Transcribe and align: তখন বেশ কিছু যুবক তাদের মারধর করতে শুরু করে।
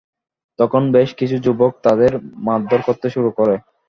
তখন 0.59 0.81
বেশ 0.95 1.09
কিছু 1.19 1.35
যুবক 1.45 1.71
তাদের 1.85 2.11
মারধর 2.45 2.81
করতে 2.87 3.07
শুরু 3.15 3.29
করে। 3.37 3.55